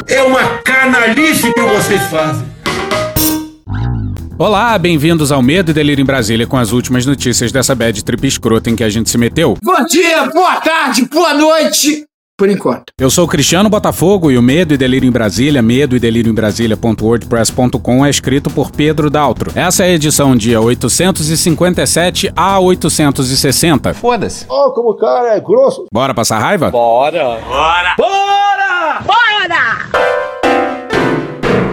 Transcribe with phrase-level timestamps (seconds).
[0.06, 2.57] É uma canalice que vocês fazem.
[4.38, 8.24] Olá, bem-vindos ao Medo e Delírio em Brasília com as últimas notícias dessa bad trip
[8.24, 9.56] escrota em que a gente se meteu.
[9.60, 12.04] Bom dia, boa tarde, boa noite.
[12.38, 12.84] Por enquanto.
[13.00, 16.30] Eu sou o Cristiano Botafogo e o Medo e Delírio em Brasília, medo e delírio
[16.30, 19.50] em Brasília.wordpress.com é escrito por Pedro Daltro.
[19.56, 23.92] Essa é a edição dia 857 a 860.
[23.94, 24.46] Foda-se.
[24.48, 25.86] Oh, como o cara é grosso.
[25.92, 26.70] Bora passar raiva?
[26.70, 27.40] Bora.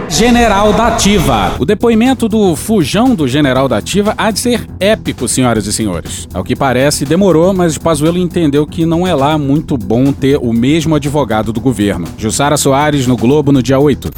[0.08, 1.54] General da Ativa.
[1.58, 6.28] O depoimento do fujão do General da Ativa há de ser épico, senhoras e senhores.
[6.32, 10.52] Ao que parece, demorou, mas Pazuello entendeu que não é lá muito bom ter o
[10.52, 12.06] mesmo advogado do governo.
[12.16, 14.10] Jussara Soares no Globo no dia 8.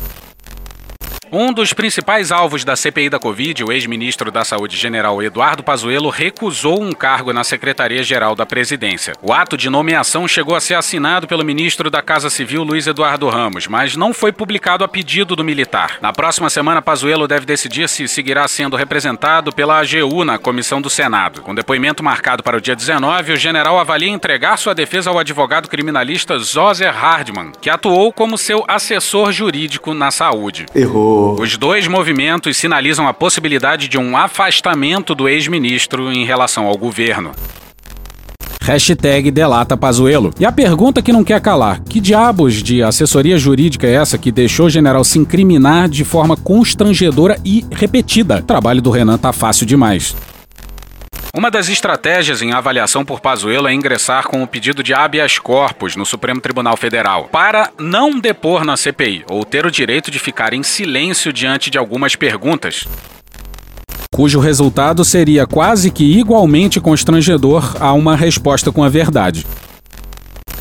[1.30, 6.08] Um dos principais alvos da CPI da Covid, o ex-ministro da Saúde General Eduardo Pazuello,
[6.08, 9.12] recusou um cargo na Secretaria-Geral da Presidência.
[9.20, 13.28] O ato de nomeação chegou a ser assinado pelo ministro da Casa Civil, Luiz Eduardo
[13.28, 15.98] Ramos, mas não foi publicado a pedido do militar.
[16.00, 20.88] Na próxima semana, Pazuello deve decidir se seguirá sendo representado pela AGU na comissão do
[20.88, 21.42] Senado.
[21.42, 25.68] Com depoimento marcado para o dia 19, o general avalia entregar sua defesa ao advogado
[25.68, 30.64] criminalista Zoser Hardman, que atuou como seu assessor jurídico na saúde.
[30.74, 31.17] Errou.
[31.38, 37.32] Os dois movimentos sinalizam a possibilidade de um afastamento do ex-ministro em relação ao governo.
[38.68, 40.30] Hashtag delata Pazuello.
[40.38, 44.30] E a pergunta que não quer calar: que diabos de assessoria jurídica é essa que
[44.30, 48.40] deixou o general se incriminar de forma constrangedora e repetida?
[48.40, 50.14] O trabalho do Renan tá fácil demais.
[51.34, 55.94] Uma das estratégias em avaliação por Pazuello é ingressar com o pedido de habeas corpus
[55.94, 60.54] no Supremo Tribunal Federal para não depor na CPI ou ter o direito de ficar
[60.54, 62.84] em silêncio diante de algumas perguntas.
[64.12, 69.46] Cujo resultado seria quase que igualmente constrangedor a uma resposta com a verdade.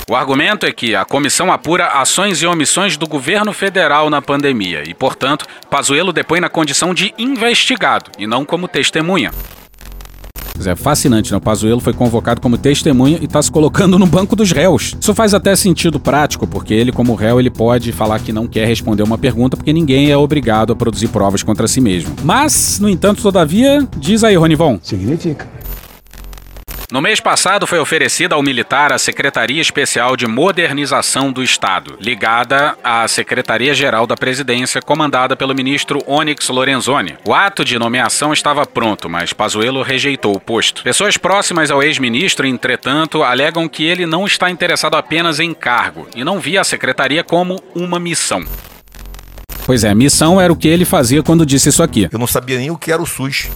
[0.10, 4.84] O argumento é que a comissão apura ações e omissões do governo federal na pandemia
[4.88, 9.32] e, portanto, Pazuello depõe na condição de investigado e não como testemunha.
[10.68, 11.38] É fascinante, né?
[11.38, 14.96] O Pazuello foi convocado como testemunha e está se colocando no banco dos réus.
[15.00, 18.68] Isso faz até sentido prático, porque ele, como réu, ele pode falar que não quer
[18.68, 22.14] responder uma pergunta, porque ninguém é obrigado a produzir provas contra si mesmo.
[22.24, 24.80] Mas, no entanto, todavia, diz aí, Ronivon.
[24.82, 25.48] Significa.
[26.90, 32.78] No mês passado foi oferecida ao militar a Secretaria Especial de Modernização do Estado, ligada
[32.82, 37.18] à Secretaria-Geral da Presidência, comandada pelo ministro Onyx Lorenzoni.
[37.26, 40.82] O ato de nomeação estava pronto, mas Pazuello rejeitou o posto.
[40.82, 46.24] Pessoas próximas ao ex-ministro, entretanto, alegam que ele não está interessado apenas em cargo e
[46.24, 48.46] não via a secretaria como uma missão.
[49.66, 52.08] Pois é, missão era o que ele fazia quando disse isso aqui.
[52.10, 53.50] Eu não sabia nem o que era o SUS.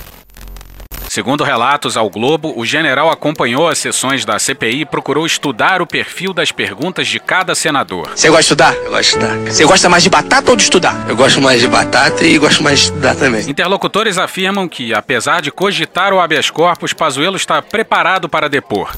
[1.12, 5.86] Segundo relatos ao Globo, o general acompanhou as sessões da CPI e procurou estudar o
[5.86, 8.12] perfil das perguntas de cada senador.
[8.16, 8.74] Você gosta de estudar?
[8.76, 9.38] Eu gosto de estudar.
[9.40, 11.06] Você gosta mais de batata ou de estudar?
[11.10, 13.42] Eu gosto mais de batata e gosto mais de estudar também.
[13.50, 18.90] Interlocutores afirmam que, apesar de cogitar o habeas corpus, Pazuello está preparado para depor.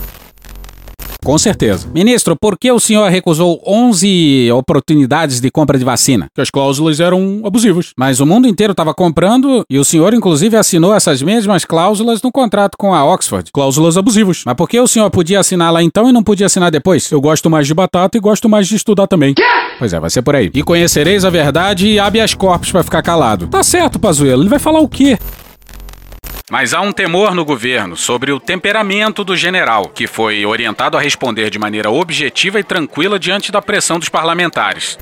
[1.23, 1.87] Com certeza.
[1.93, 6.27] Ministro, por que o senhor recusou 11 oportunidades de compra de vacina?
[6.35, 7.91] Que as cláusulas eram abusivas.
[7.97, 12.31] Mas o mundo inteiro estava comprando e o senhor, inclusive, assinou essas mesmas cláusulas no
[12.31, 13.49] contrato com a Oxford.
[13.53, 14.43] Cláusulas abusivas.
[14.45, 17.09] Mas por que o senhor podia assinar lá então e não podia assinar depois?
[17.09, 19.33] Eu gosto mais de batata e gosto mais de estudar também.
[19.33, 19.43] Quê?
[19.79, 20.51] Pois é, vai ser por aí.
[20.53, 23.47] E conhecereis a verdade e habeas corpus para ficar calado.
[23.47, 24.43] Tá certo, Pazuello.
[24.43, 25.17] Ele vai falar o quê?
[26.51, 31.01] Mas há um temor no governo sobre o temperamento do general, que foi orientado a
[31.01, 34.97] responder de maneira objetiva e tranquila diante da pressão dos parlamentares.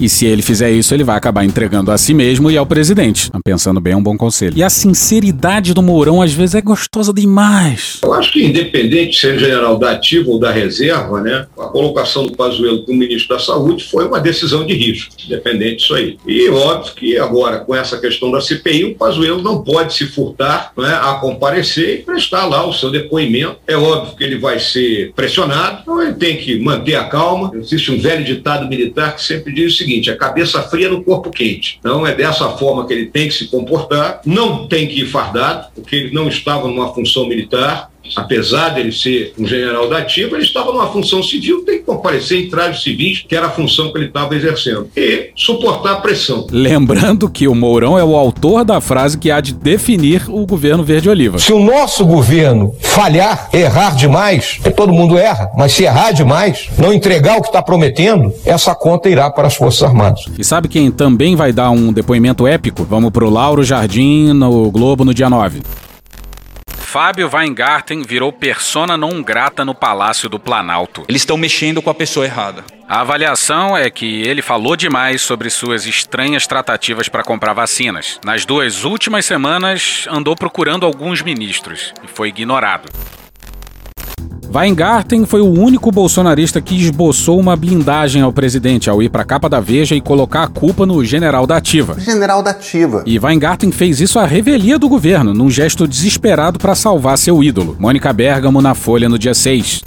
[0.00, 3.30] E se ele fizer isso, ele vai acabar entregando a si mesmo e ao presidente.
[3.44, 4.54] Pensando bem, é um bom conselho.
[4.56, 8.00] E a sinceridade do Mourão às vezes é gostosa demais.
[8.02, 12.26] Eu acho que independente de ser general da ativa ou da reserva, né, a colocação
[12.26, 16.18] do Pazuello como ministro da Saúde foi uma decisão de risco, independente disso aí.
[16.26, 20.72] E óbvio que agora, com essa questão da CPI, o Pazuello não pode se furtar
[20.76, 23.56] né, a comparecer e prestar lá o seu depoimento.
[23.66, 27.52] É óbvio que ele vai ser pressionado, então ele tem que manter a calma.
[27.54, 31.78] Existe um velho ditado militar que sempre diz seguinte, a cabeça fria no corpo quente.
[31.78, 35.68] Então é dessa forma que ele tem que se comportar, não tem que ir fardado,
[35.74, 40.44] porque ele não estava numa função militar, apesar dele ser um general da ativa, ele
[40.44, 43.98] estava numa função civil, tem que comparecer em trajes civis, que era a função que
[43.98, 46.46] ele estava exercendo, e suportar a pressão.
[46.50, 50.84] Lembrando que o Mourão é o autor da frase que há de definir o governo
[50.84, 51.38] verde-oliva.
[51.38, 56.92] Se o nosso governo falhar, errar demais, todo mundo erra, mas se errar demais, não
[56.92, 60.24] entregar o que está prometendo, essa conta irá para as Forças Armadas.
[60.38, 62.84] E sabe quem também vai dar um depoimento épico?
[62.84, 65.62] Vamos pro Lauro Jardim no Globo no dia 9.
[66.94, 71.04] Fábio Weingarten virou persona non grata no Palácio do Planalto.
[71.08, 72.64] Eles estão mexendo com a pessoa errada.
[72.88, 78.20] A avaliação é que ele falou demais sobre suas estranhas tratativas para comprar vacinas.
[78.24, 82.88] Nas duas últimas semanas, andou procurando alguns ministros e foi ignorado.
[84.54, 89.24] Weingarten foi o único bolsonarista que esboçou uma blindagem ao presidente ao ir para a
[89.24, 91.98] capa da Veja e colocar a culpa no general da Ativa.
[91.98, 93.02] General da Ativa.
[93.04, 97.76] E Weingarten fez isso à revelia do governo, num gesto desesperado para salvar seu ídolo,
[97.80, 99.82] Mônica Bergamo, na Folha no dia 6.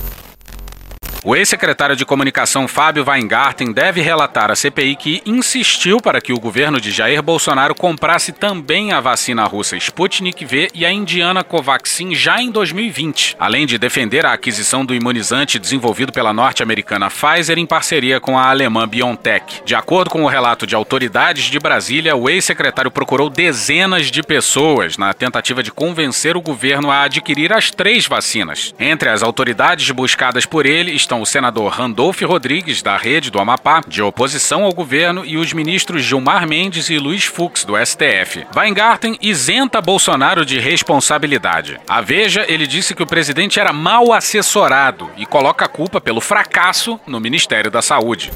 [1.28, 6.40] O ex-secretário de comunicação Fábio Weingarten deve relatar à CPI que insistiu para que o
[6.40, 12.16] governo de Jair Bolsonaro comprasse também a vacina russa Sputnik V e a indiana Covaxin
[12.16, 17.66] já em 2020, além de defender a aquisição do imunizante desenvolvido pela norte-americana Pfizer em
[17.66, 19.64] parceria com a alemã BioNTech.
[19.66, 24.98] De acordo com o relato de autoridades de Brasília, o ex-secretário procurou dezenas de pessoas
[24.98, 28.74] na tentativa de convencer o governo a adquirir as três vacinas.
[28.80, 33.81] Entre as autoridades buscadas por ele estão o senador Randolph Rodrigues, da Rede do Amapá,
[33.88, 38.46] de oposição ao governo, e os ministros Gilmar Mendes e Luiz Fux, do STF.
[38.56, 41.80] Weingarten isenta Bolsonaro de responsabilidade.
[41.88, 46.22] A Veja, ele disse que o presidente era mal assessorado e coloca a culpa pelo
[46.22, 48.31] fracasso no Ministério da Saúde.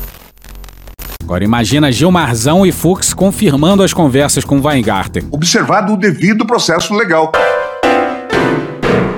[1.24, 5.30] Agora imagina Gilmarzão e Fux confirmando as conversas com Weingarten.
[5.32, 7.32] Observado o devido processo legal.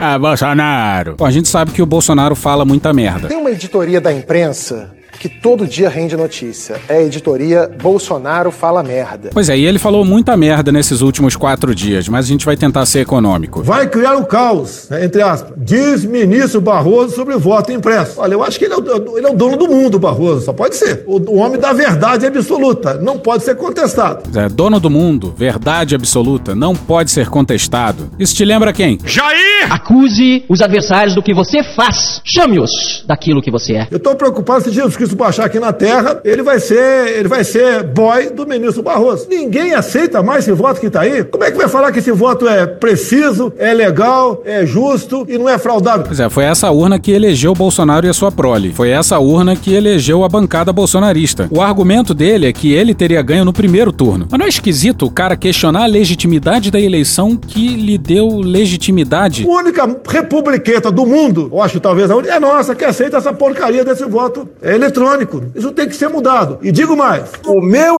[0.05, 1.15] Ah, Bolsonaro.
[1.15, 3.29] Bom, a gente sabe que o Bolsonaro fala muita merda.
[3.29, 4.93] Tem uma editoria da imprensa
[5.23, 6.75] que todo dia rende notícia.
[6.89, 9.29] É a editoria Bolsonaro Fala Merda.
[9.31, 12.57] Pois é, e ele falou muita merda nesses últimos quatro dias, mas a gente vai
[12.57, 13.63] tentar ser econômico.
[13.63, 15.53] Vai criar o um caos, né, entre aspas.
[15.55, 18.19] Diz ministro Barroso sobre o voto impresso.
[18.19, 20.51] Olha, eu acho que ele é o, ele é o dono do mundo, Barroso, só
[20.51, 21.05] pode ser.
[21.07, 24.37] O, o, homem da verdade absoluta, não pode ser contestado.
[24.37, 28.09] É, dono do mundo, verdade absoluta, não pode ser contestado.
[28.19, 28.99] Isso te lembra quem?
[29.05, 29.71] Jair!
[29.71, 32.21] Acuse os adversários do que você faz.
[32.25, 33.87] Chame-os daquilo que você é.
[33.89, 37.43] Eu tô preocupado se Jesus Cristo baixar aqui na Terra, ele vai ser, ele vai
[37.43, 39.27] ser boy do ministro Barroso.
[39.29, 41.23] Ninguém aceita mais esse voto que está aí.
[41.23, 45.37] Como é que vai falar que esse voto é preciso, é legal, é justo e
[45.37, 46.05] não é fraudável?
[46.05, 48.73] Pois é, foi essa urna que elegeu Bolsonaro e a sua prole.
[48.73, 51.47] Foi essa urna que elegeu a bancada bolsonarista.
[51.51, 54.27] O argumento dele é que ele teria ganho no primeiro turno.
[54.29, 59.45] Mas não é esquisito o cara questionar a legitimidade da eleição que lhe deu legitimidade?
[59.45, 63.33] A única republiqueta do mundo, eu acho talvez a única, é nossa, que aceita essa
[63.33, 65.51] porcaria desse voto eletrônico eletrônico.
[65.55, 66.59] Isso tem que ser mudado.
[66.61, 67.95] E digo mais: o meu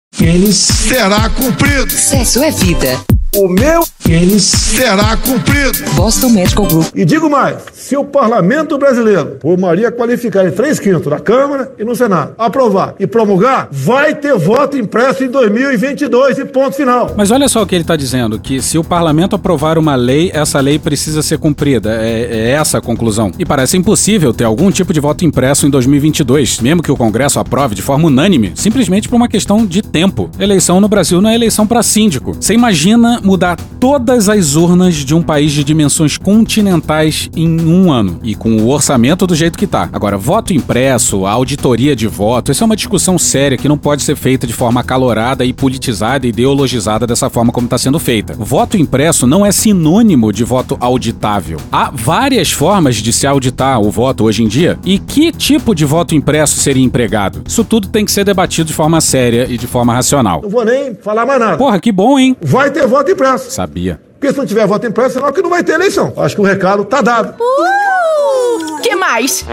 [0.52, 1.92] será cumprido.
[1.92, 3.00] Sucesso é vida.
[3.36, 5.92] O meu pênis será cumprido.
[5.96, 6.88] Boston Medical Group.
[6.96, 11.72] E digo mais, se o parlamento brasileiro, por maioria qualificada em três quintos na Câmara
[11.80, 17.12] e no Senado, aprovar e promulgar, vai ter voto impresso em 2022 e ponto final.
[17.18, 20.32] Mas olha só o que ele está dizendo, que se o parlamento aprovar uma lei,
[20.34, 21.98] essa lei precisa ser cumprida.
[22.02, 23.32] É, é essa a conclusão.
[23.40, 27.40] E parece impossível ter algum tipo de voto impresso em 2022, mesmo que o Congresso
[27.40, 30.30] aprove de forma unânime, simplesmente por uma questão de tempo.
[30.40, 32.34] Eleição no Brasil não é eleição para síndico.
[32.34, 38.20] Você imagina mudar todas as urnas de um país de dimensões continentais em um ano
[38.24, 39.90] e com o orçamento do jeito que tá.
[39.92, 44.16] Agora, voto impresso, auditoria de voto, isso é uma discussão séria que não pode ser
[44.16, 48.34] feita de forma acalorada e politizada e ideologizada dessa forma como está sendo feita.
[48.34, 51.58] Voto impresso não é sinônimo de voto auditável.
[51.72, 55.86] Há várias formas de se auditar o voto hoje em dia e que tipo de
[55.86, 57.42] voto impresso seria empregado?
[57.48, 60.42] Isso tudo tem que ser debatido de forma séria e de forma racional.
[60.42, 61.58] Não vou nem falar mais nada.
[61.58, 62.36] Porra, que bom, hein?
[62.42, 63.52] Vai ter voto impresso.
[63.52, 64.00] Sabia.
[64.20, 66.14] Porque se não tiver voto impresso, senão que não vai ter eleição.
[66.18, 67.36] Acho que o recado tá dado.
[67.40, 68.82] Uh!
[68.82, 69.46] Que mais?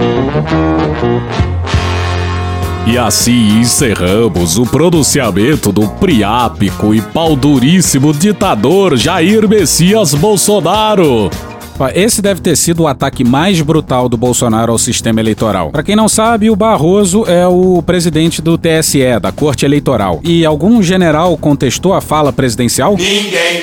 [2.87, 11.31] E assim encerramos o pronunciamento do priápico e pau duríssimo ditador Jair Messias Bolsonaro.
[11.95, 15.71] Esse deve ter sido o ataque mais brutal do Bolsonaro ao sistema eleitoral.
[15.71, 20.21] Para quem não sabe, o Barroso é o presidente do TSE, da Corte Eleitoral.
[20.23, 22.97] E algum general contestou a fala presidencial?
[22.97, 23.63] Ninguém.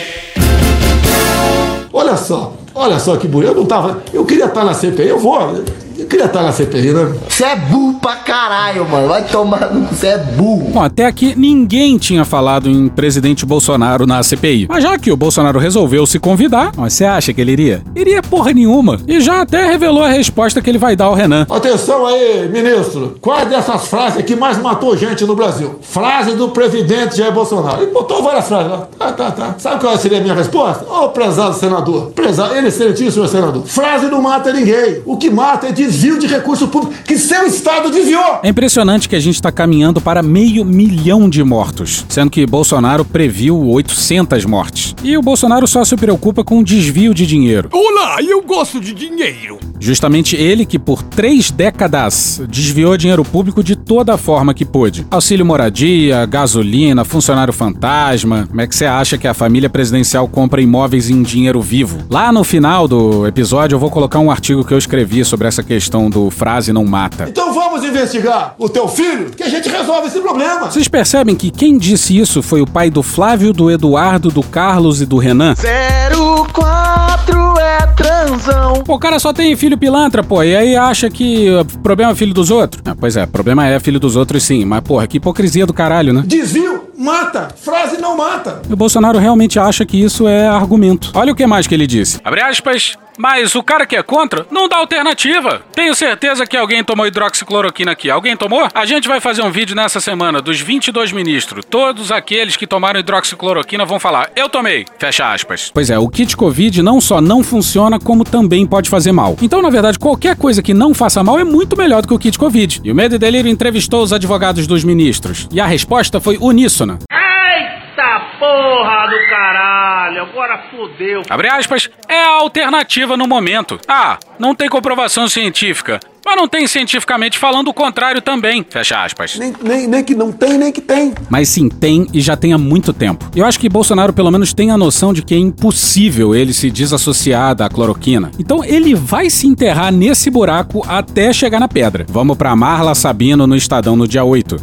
[1.94, 3.52] Olha só, olha só que bonito.
[3.52, 4.02] Eu não tava.
[4.14, 5.64] Eu queria estar na CPI, eu vou.
[6.10, 7.14] Queria estar na CPI, né?
[7.28, 9.08] Você é burro pra caralho, mano.
[9.08, 9.70] Vai tomar.
[9.92, 10.70] Você é burro.
[10.72, 14.68] Bom, até aqui ninguém tinha falado em presidente Bolsonaro na CPI.
[14.70, 17.84] Mas já que o Bolsonaro resolveu se convidar, você acha que ele iria?
[17.96, 19.00] Iria porra nenhuma.
[19.08, 21.46] E já até revelou a resposta que ele vai dar ao Renan.
[21.50, 23.18] Atenção aí, ministro.
[23.22, 25.80] Quais dessas frases que mais matou gente no Brasil?
[25.82, 27.82] Frase do presidente Jair Bolsonaro.
[27.82, 28.88] Ele botou várias frases lá.
[28.98, 29.56] Tá, tá, tá.
[29.58, 30.86] Sabe qual seria a minha resposta?
[30.90, 32.12] Ô, prezado senador.
[32.12, 33.64] Prezado, excelentíssimo senador.
[33.66, 35.02] Frase não mata ninguém.
[35.06, 38.40] O que mata é desvio de recurso público que seu Estado desviou.
[38.44, 43.04] É impressionante que a gente está caminhando para meio milhão de mortos, sendo que Bolsonaro
[43.04, 44.96] previu 800 mortes.
[45.04, 47.70] E o Bolsonaro só se preocupa com o desvio de dinheiro.
[47.72, 49.58] Olá, eu gosto de dinheiro.
[49.80, 55.06] Justamente ele que por três décadas desviou dinheiro público de toda forma que pôde.
[55.10, 58.46] Auxílio moradia, gasolina, funcionário fantasma.
[58.48, 62.00] Como é que você acha que a família presidencial compra imóveis em dinheiro vivo?
[62.10, 65.64] Lá no final do episódio eu vou colocar um artigo que eu escrevi sobre essa
[65.64, 67.28] questão do frase não mata.
[67.30, 70.72] Então vamos investigar o teu filho que a gente resolve esse problema.
[70.72, 75.02] Vocês percebem que quem disse isso foi o pai do Flávio, do Eduardo, do Carlos
[75.02, 75.56] e do Renan?
[75.56, 78.84] 04 é transão.
[78.84, 82.16] Pô, o cara só tem filho pilantra, pô, e aí acha que o problema é
[82.16, 82.82] filho dos outros.
[82.86, 86.14] Ah, pois é, problema é filho dos outros sim, mas porra, que hipocrisia do caralho,
[86.14, 86.24] né?
[86.26, 88.62] Desvio mata, frase não mata.
[88.68, 91.12] E o Bolsonaro realmente acha que isso é argumento.
[91.14, 92.20] Olha o que mais que ele disse.
[92.24, 92.98] Abre aspas.
[93.18, 95.62] Mas o cara que é contra não dá alternativa.
[95.74, 98.12] Tenho certeza que alguém tomou hidroxicloroquina aqui.
[98.12, 98.68] Alguém tomou?
[98.74, 101.66] A gente vai fazer um vídeo nessa semana dos 22 ministros.
[101.68, 104.86] Todos aqueles que tomaram hidroxicloroquina vão falar: Eu tomei.
[105.00, 105.72] Fecha aspas.
[105.74, 109.36] Pois é, o kit Covid não só não funciona, como também pode fazer mal.
[109.42, 112.20] Então, na verdade, qualquer coisa que não faça mal é muito melhor do que o
[112.20, 112.82] kit Covid.
[112.84, 115.48] E o Medo e Delírio entrevistou os advogados dos ministros.
[115.52, 116.87] E a resposta foi uníssona.
[116.94, 121.22] Eita porra do caralho, agora fodeu.
[121.30, 123.80] Abre aspas, é a alternativa no momento.
[123.88, 126.00] Ah, não tem comprovação científica.
[126.28, 128.66] Mas não tem cientificamente falando o contrário também.
[128.70, 129.38] Fecha aspas.
[129.40, 131.14] Nem, nem, nem que não tem, nem que tem.
[131.30, 133.32] Mas sim, tem e já tem há muito tempo.
[133.34, 136.70] Eu acho que Bolsonaro pelo menos tem a noção de que é impossível ele se
[136.70, 138.30] desassociar da cloroquina.
[138.38, 142.06] Então ele vai se enterrar nesse buraco até chegar na pedra.
[142.10, 144.58] Vamos pra Marla Sabino no Estadão no dia 8.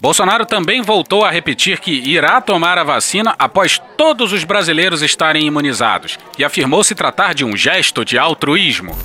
[0.00, 5.44] Bolsonaro também voltou a repetir que irá tomar a vacina após todos os brasileiros estarem
[5.44, 8.96] imunizados e afirmou se tratar de um gesto de altruísmo.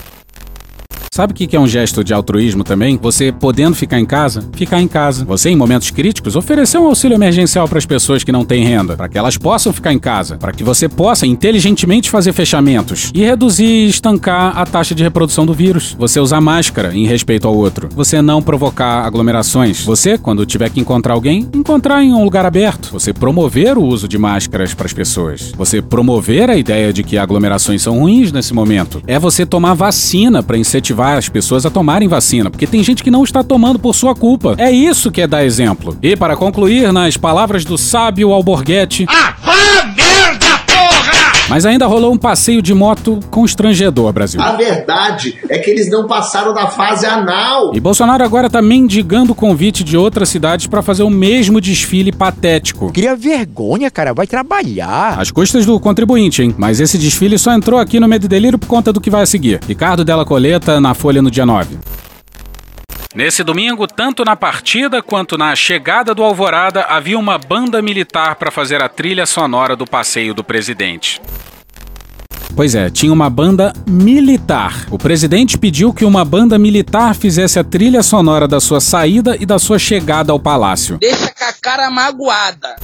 [1.14, 2.98] Sabe o que é um gesto de altruísmo também?
[3.00, 5.24] Você podendo ficar em casa, ficar em casa.
[5.26, 8.96] Você, em momentos críticos, oferecer um auxílio emergencial para as pessoas que não têm renda,
[8.96, 13.24] para que elas possam ficar em casa, para que você possa inteligentemente fazer fechamentos e
[13.24, 15.96] reduzir e estancar a taxa de reprodução do vírus.
[16.00, 17.90] Você usar máscara em respeito ao outro.
[17.94, 19.86] Você não provocar aglomerações.
[19.86, 22.90] Você, quando tiver que encontrar alguém, encontrar em um lugar aberto.
[22.92, 25.52] Você promover o uso de máscaras para as pessoas.
[25.56, 29.00] Você promover a ideia de que aglomerações são ruins nesse momento.
[29.06, 33.12] É você tomar vacina para incentivar as pessoas a tomarem vacina, porque tem gente que
[33.12, 34.56] não está tomando por sua culpa.
[34.58, 35.98] É isso que é dar exemplo.
[36.02, 39.06] E para concluir, nas palavras do sábio Alborguete.
[39.10, 39.53] Ah!
[41.54, 44.42] Mas ainda rolou um passeio de moto constrangedor, Brasil.
[44.42, 47.76] A verdade é que eles não passaram da fase anal.
[47.76, 52.12] E Bolsonaro agora tá mendigando o convite de outras cidades para fazer o mesmo desfile
[52.12, 52.92] patético.
[52.92, 54.16] Cria vergonha, cara.
[54.16, 55.20] Vai trabalhar.
[55.20, 56.56] Às custas do contribuinte, hein?
[56.58, 59.22] Mas esse desfile só entrou aqui no Medo e Delírio por conta do que vai
[59.22, 59.60] a seguir.
[59.68, 61.78] Ricardo Della Coleta na Folha no dia 9.
[63.16, 68.50] Nesse domingo, tanto na partida quanto na chegada do Alvorada, havia uma banda militar para
[68.50, 71.22] fazer a trilha sonora do passeio do presidente.
[72.56, 74.88] Pois é, tinha uma banda militar.
[74.90, 79.46] O presidente pediu que uma banda militar fizesse a trilha sonora da sua saída e
[79.46, 80.98] da sua chegada ao palácio.
[80.98, 82.76] Deixa com a cara magoada.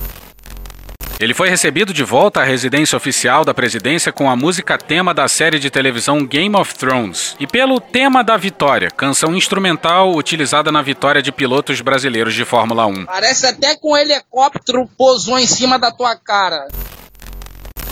[1.19, 5.27] Ele foi recebido de volta à residência oficial da presidência com a música tema da
[5.27, 10.81] série de televisão Game of Thrones e pelo tema da vitória, canção instrumental utilizada na
[10.81, 13.05] vitória de pilotos brasileiros de Fórmula 1.
[13.05, 16.69] Parece até que um helicóptero pousou em cima da tua cara.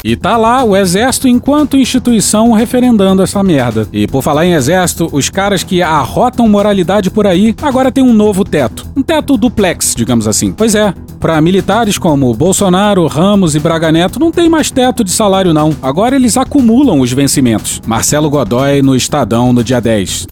[0.07, 3.89] E tá lá o exército enquanto instituição referendando essa merda.
[3.91, 8.13] E por falar em exército, os caras que arrotam moralidade por aí agora tem um
[8.13, 8.87] novo teto.
[8.95, 10.53] Um teto duplex, digamos assim.
[10.53, 15.11] Pois é, para militares como Bolsonaro, Ramos e Braga Neto não tem mais teto de
[15.11, 15.75] salário não.
[15.83, 17.81] Agora eles acumulam os vencimentos.
[17.85, 20.25] Marcelo Godoy no Estadão no dia 10.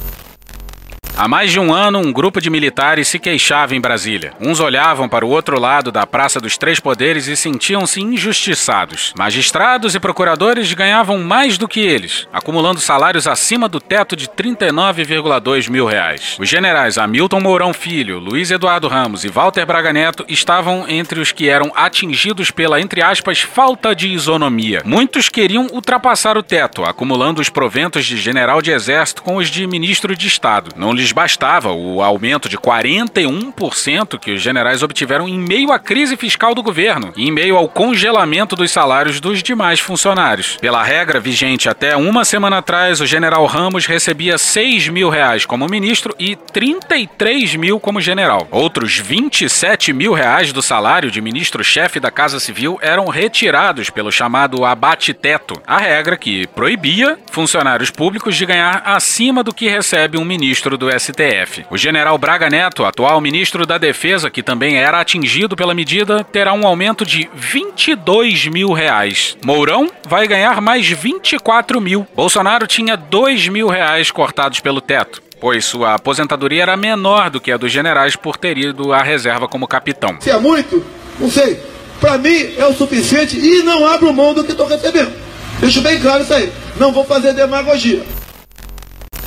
[1.17, 4.33] Há mais de um ano, um grupo de militares se queixava em Brasília.
[4.37, 9.13] Uns olhavam para o outro lado da Praça dos Três Poderes e sentiam-se injustiçados.
[9.17, 15.69] Magistrados e procuradores ganhavam mais do que eles, acumulando salários acima do teto de 39,2
[15.69, 16.35] mil reais.
[16.37, 21.31] Os generais Hamilton Mourão Filho, Luiz Eduardo Ramos e Walter Braga Neto estavam entre os
[21.31, 24.81] que eram atingidos pela, entre aspas, falta de isonomia.
[24.83, 29.65] Muitos queriam ultrapassar o teto, acumulando os proventos de general de exército com os de
[29.65, 30.71] ministro de Estado.
[30.75, 36.15] Não lhes bastava o aumento de 41% que os generais obtiveram em meio à crise
[36.17, 40.57] fiscal do governo e em meio ao congelamento dos salários dos demais funcionários.
[40.57, 45.67] Pela regra vigente até uma semana atrás, o general Ramos recebia 6 mil reais como
[45.67, 48.47] ministro e 33 mil como general.
[48.51, 54.65] Outros 27 mil reais do salário de ministro-chefe da Casa Civil eram retirados pelo chamado
[54.65, 60.77] abate-teto, a regra que proibia funcionários públicos de ganhar acima do que recebe um ministro
[60.77, 61.65] do STF.
[61.69, 66.53] O general Braga Neto, atual ministro da Defesa, que também era atingido pela medida, terá
[66.53, 69.37] um aumento de 22 mil reais.
[69.45, 72.07] Mourão vai ganhar mais 24 mil.
[72.15, 77.51] Bolsonaro tinha 2 mil reais cortados pelo teto pois sua aposentadoria era menor do que
[77.51, 80.17] a dos generais por ter ido à reserva como capitão.
[80.19, 80.83] Se é muito,
[81.19, 81.59] não sei.
[81.99, 85.13] Para mim é o suficiente e não abro mão do que estou recebendo.
[85.59, 86.51] Deixo bem claro isso aí.
[86.77, 88.03] Não vou fazer demagogia.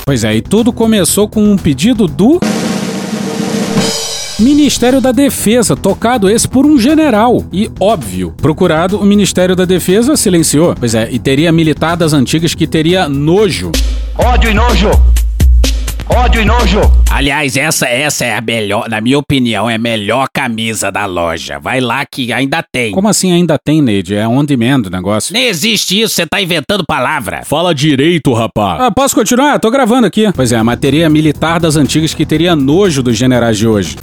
[0.09, 2.39] Pois é, e tudo começou com um pedido do.
[4.39, 7.45] Ministério da Defesa, tocado esse por um general.
[7.53, 10.73] E, óbvio, procurado, o Ministério da Defesa silenciou.
[10.73, 13.71] Pois é, e teria militar das antigas que teria nojo.
[14.17, 14.89] Ódio e nojo!
[16.19, 16.81] Ódio e nojo!
[17.09, 21.59] Aliás, essa essa é a melhor, na minha opinião, é a melhor camisa da loja.
[21.59, 22.91] Vai lá que ainda tem.
[22.91, 24.15] Como assim ainda tem, Neide?
[24.15, 25.31] É on demand o negócio.
[25.31, 27.43] Nem existe isso, você tá inventando palavra.
[27.45, 28.81] Fala direito, rapaz.
[28.81, 29.59] Ah, posso continuar?
[29.59, 30.29] Tô gravando aqui.
[30.35, 33.95] Pois é, a matéria militar das antigas que teria nojo dos generais de hoje.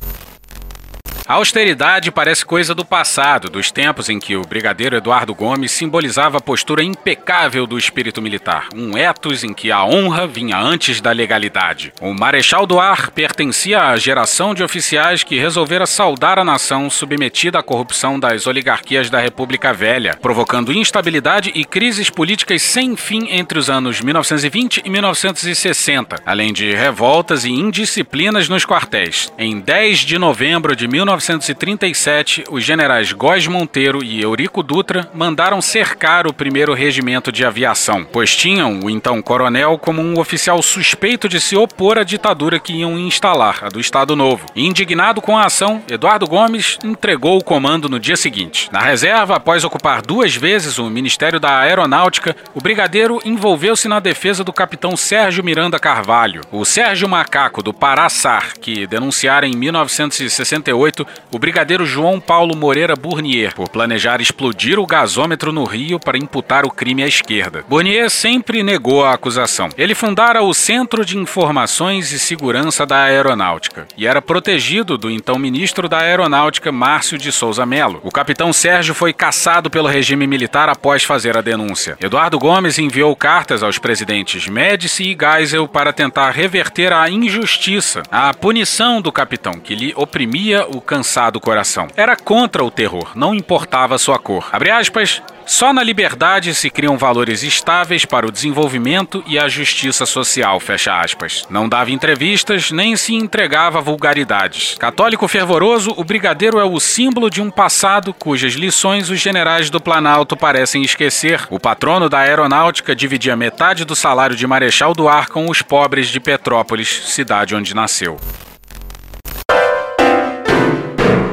[1.29, 6.39] A austeridade parece coisa do passado, dos tempos em que o brigadeiro Eduardo Gomes simbolizava
[6.39, 11.11] a postura impecável do espírito militar, um ethos em que a honra vinha antes da
[11.11, 11.93] legalidade.
[12.01, 17.59] O Marechal do Ar pertencia à geração de oficiais que resolvera saudar a nação submetida
[17.59, 23.59] à corrupção das oligarquias da República Velha, provocando instabilidade e crises políticas sem fim entre
[23.59, 29.33] os anos 1920 e 1960, além de revoltas e indisciplinas nos quartéis.
[29.37, 35.63] Em 10 de novembro de 19 1937, os generais Góes Monteiro e Eurico Dutra mandaram
[35.63, 41.29] cercar o primeiro regimento de aviação, pois tinham o então coronel como um oficial suspeito
[41.29, 44.47] de se opor à ditadura que iam instalar, a do Estado Novo.
[44.55, 48.69] Indignado com a ação, Eduardo Gomes entregou o comando no dia seguinte.
[48.71, 54.45] Na reserva, após ocupar duas vezes o Ministério da Aeronáutica, o brigadeiro envolveu-se na defesa
[54.45, 61.39] do capitão Sérgio Miranda Carvalho, o Sérgio Macaco do Paraçar, que denunciara em 1968 o
[61.39, 66.71] brigadeiro João Paulo Moreira Bournier por planejar explodir o gasômetro no Rio para imputar o
[66.71, 67.65] crime à esquerda.
[67.69, 69.69] Bournier sempre negou a acusação.
[69.77, 75.39] Ele fundara o Centro de Informações e Segurança da Aeronáutica e era protegido do então
[75.39, 78.01] ministro da Aeronáutica Márcio de Souza Melo.
[78.03, 81.97] O capitão Sérgio foi caçado pelo regime militar após fazer a denúncia.
[82.01, 88.33] Eduardo Gomes enviou cartas aos presidentes Médici e Geisel para tentar reverter a injustiça, a
[88.33, 91.89] punição do capitão que lhe oprimia o alcançado o coração.
[91.97, 94.49] Era contra o terror, não importava sua cor.
[94.51, 100.07] Abre aspas, só na liberdade se criam valores estáveis para o desenvolvimento e a justiça
[100.07, 101.47] social, fecha aspas.
[101.51, 104.75] Não dava entrevistas, nem se entregava a vulgaridades.
[104.79, 109.81] Católico fervoroso, o brigadeiro é o símbolo de um passado cujas lições os generais do
[109.81, 111.47] Planalto parecem esquecer.
[111.51, 116.09] O patrono da aeronáutica dividia metade do salário de Marechal do Ar com os pobres
[116.09, 118.19] de Petrópolis, cidade onde nasceu.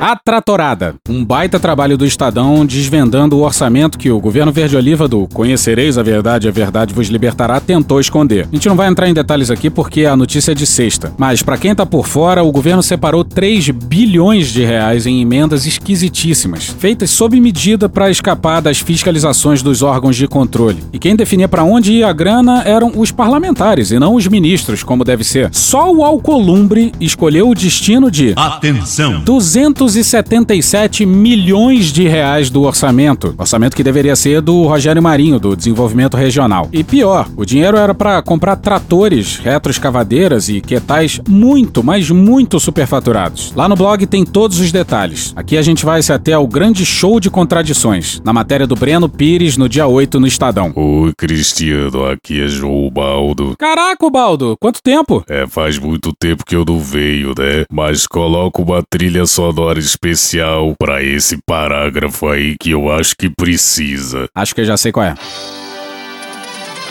[0.05, 5.29] A Tratorada, um baita trabalho do Estadão desvendando o orçamento que o governo verde-oliva do
[5.29, 8.45] Conhecereis a Verdade, a Verdade vos libertará tentou esconder.
[8.51, 11.41] A gente não vai entrar em detalhes aqui porque a notícia é de sexta, mas
[11.41, 16.65] para quem tá por fora, o governo separou 3 bilhões de reais em emendas esquisitíssimas,
[16.65, 20.83] feitas sob medida para escapar das fiscalizações dos órgãos de controle.
[20.91, 24.83] E quem definia para onde ia a grana eram os parlamentares e não os ministros,
[24.83, 25.47] como deve ser.
[25.53, 29.21] Só o Alcolumbre escolheu o destino de Atenção!
[29.21, 33.35] 200 277 milhões de reais do orçamento.
[33.37, 36.67] Orçamento que deveria ser do Rogério Marinho, do Desenvolvimento Regional.
[36.73, 43.53] E pior, o dinheiro era para comprar tratores, retroescavadeiras e quetais muito, mas muito superfaturados.
[43.55, 45.31] Lá no blog tem todos os detalhes.
[45.35, 49.07] Aqui a gente vai se até ao grande show de contradições, na matéria do Breno
[49.07, 50.71] Pires, no dia 8 no Estadão.
[50.75, 53.53] Oi, Cristiano, aqui é João Baldo.
[53.59, 55.23] Caraca, Baldo, quanto tempo?
[55.29, 57.65] É, faz muito tempo que eu não veio, né?
[57.71, 64.27] Mas coloca uma trilha sonora especial para esse parágrafo aí que eu acho que precisa.
[64.35, 65.15] Acho que eu já sei qual é.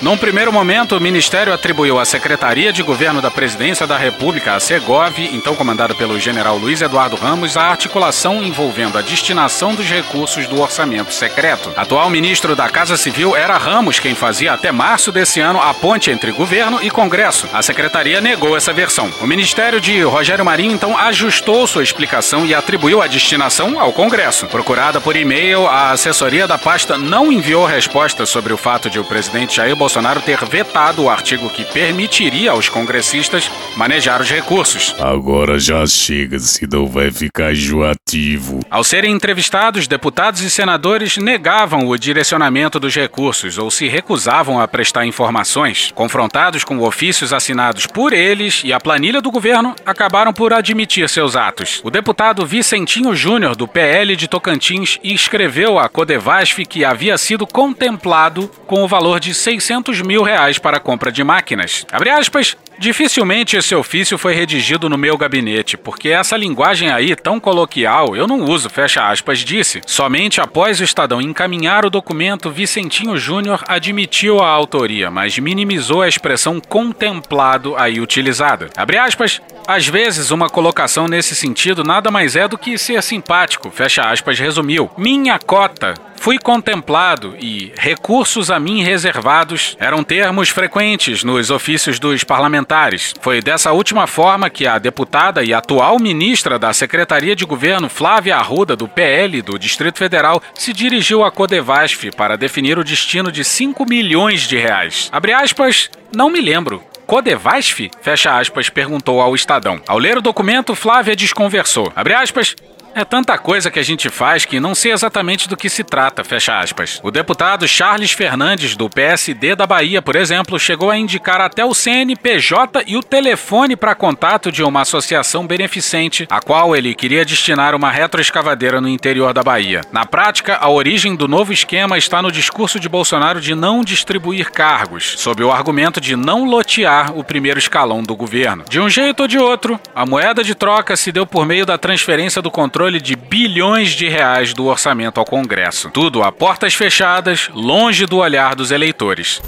[0.03, 4.59] Num primeiro momento, o Ministério atribuiu à Secretaria de Governo da Presidência da República, a
[4.59, 10.49] Segov, então comandada pelo general Luiz Eduardo Ramos, a articulação envolvendo a destinação dos recursos
[10.49, 11.73] do orçamento secreto.
[11.77, 16.11] Atual ministro da Casa Civil era Ramos quem fazia até março desse ano a ponte
[16.11, 17.49] entre governo e Congresso.
[17.53, 19.09] A secretaria negou essa versão.
[19.21, 24.49] O Ministério de Rogério Marinho então ajustou sua explicação e atribuiu a destinação ao Congresso.
[24.49, 29.05] Procurada por e-mail, a assessoria da pasta não enviou resposta sobre o fato de o
[29.05, 34.95] presidente Jair Bolsonaro Bolsonaro ter vetado o artigo que permitiria aos congressistas manejar os recursos.
[34.99, 38.61] Agora já chega, senão vai ficar enjoativo.
[38.71, 44.67] Ao serem entrevistados, deputados e senadores negavam o direcionamento dos recursos ou se recusavam a
[44.67, 45.93] prestar informações.
[45.95, 51.37] Confrontados com ofícios assinados por eles e a planilha do governo, acabaram por admitir seus
[51.37, 51.83] atos.
[51.85, 58.51] O deputado Vicentinho Júnior, do PL de Tocantins, escreveu a Codevasf que havia sido contemplado
[58.67, 61.85] com o valor de 600 mil reais para a compra de máquinas.
[61.91, 62.57] Abre aspas.
[62.79, 68.27] Dificilmente esse ofício foi redigido no meu gabinete, porque essa linguagem aí tão coloquial eu
[68.27, 69.81] não uso, fecha aspas, disse.
[69.87, 76.09] Somente após o Estadão encaminhar o documento, Vicentinho Júnior admitiu a autoria, mas minimizou a
[76.09, 78.69] expressão contemplado aí utilizada.
[78.77, 79.41] Abre aspas.
[79.65, 84.39] Às vezes, uma colocação nesse sentido nada mais é do que ser simpático, fecha aspas,
[84.39, 84.91] resumiu.
[84.99, 92.23] Minha cota Fui contemplado e recursos a mim reservados eram termos frequentes nos ofícios dos
[92.23, 93.13] parlamentares.
[93.21, 98.37] Foi dessa última forma que a deputada e atual ministra da Secretaria de Governo, Flávia
[98.37, 103.43] Arruda, do PL do Distrito Federal, se dirigiu à Codevasf para definir o destino de
[103.43, 105.09] 5 milhões de reais.
[105.11, 106.85] Abre aspas, não me lembro.
[107.05, 107.91] Codevasf?
[108.01, 109.83] Fecha aspas, perguntou ao Estadão.
[109.89, 111.93] Ao ler o documento, Flávia desconversou.
[111.97, 112.55] Abre aspas,
[112.95, 116.25] é tanta coisa que a gente faz que não sei exatamente do que se trata,
[116.25, 117.01] fecha aspas.
[117.03, 121.75] O deputado Charles Fernandes, do PSD da Bahia, por exemplo, chegou a indicar até o
[121.75, 127.75] CNPJ e o telefone para contato de uma associação beneficente, a qual ele queria destinar
[127.75, 129.81] uma retroescavadeira no interior da Bahia.
[129.91, 134.51] Na prática, a origem do novo esquema está no discurso de Bolsonaro de não distribuir
[134.51, 138.65] cargos, sob o argumento de não lotear o primeiro escalão do governo.
[138.69, 141.79] De um jeito ou de outro, a moeda de troca se deu por meio da
[141.79, 145.89] transferência do controle controle de bilhões de reais do orçamento ao Congresso.
[145.91, 149.41] Tudo a portas fechadas, longe do olhar dos eleitores.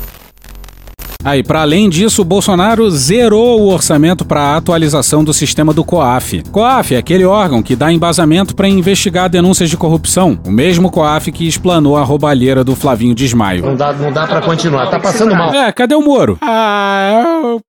[1.24, 5.82] Aí, para além disso, o Bolsonaro zerou o orçamento para a atualização do sistema do
[5.82, 6.44] COAF.
[6.52, 10.38] COAF é aquele órgão que dá embasamento para investigar denúncias de corrupção.
[10.46, 13.64] O mesmo COAF que explanou a roubalheira do Flavinho Desmaio.
[13.64, 15.52] Não dá, não dá para continuar, tá passando mal.
[15.52, 16.38] É, cadê o Moro?
[16.40, 17.60] Ah, eu...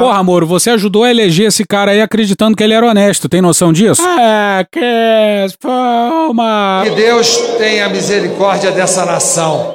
[0.00, 3.28] Porra, Moro, você ajudou a eleger esse cara aí acreditando que ele era honesto.
[3.28, 4.02] Tem noção disso?
[4.02, 6.82] É, que palma.
[6.84, 9.74] Que Deus tenha misericórdia dessa nação.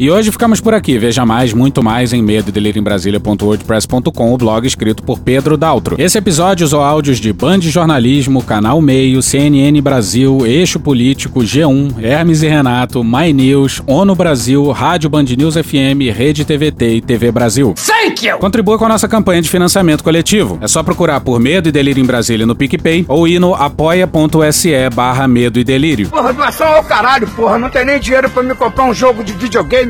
[0.00, 0.96] E hoje ficamos por aqui.
[0.96, 5.96] Veja mais, muito mais em medo em Brasília.wordpress.com, o blog escrito por Pedro Daltro.
[5.98, 12.42] Esse episódio usou áudios de Band Jornalismo, Canal Meio, CNN Brasil, Eixo Político, G1, Hermes
[12.42, 17.74] e Renato, My News, ONU Brasil, Rádio Band News FM, Rede TVT e TV Brasil.
[17.74, 18.38] Thank you!
[18.38, 20.58] Contribua com a nossa campanha de financiamento coletivo.
[20.62, 24.72] É só procurar por Medo e Delírio em Brasília no PicPay ou ir no apoia.se
[24.94, 26.08] barra Medo e Delírio.
[26.08, 27.58] Porra, doação ao caralho, porra.
[27.58, 29.89] Não tem nem dinheiro pra me comprar um jogo de videogame,